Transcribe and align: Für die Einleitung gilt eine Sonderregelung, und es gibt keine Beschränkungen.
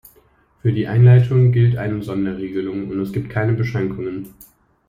Für 0.63 0.73
die 0.73 0.87
Einleitung 0.87 1.51
gilt 1.51 1.77
eine 1.77 2.01
Sonderregelung, 2.01 2.89
und 2.89 2.99
es 3.01 3.13
gibt 3.13 3.29
keine 3.29 3.53
Beschränkungen. 3.53 4.33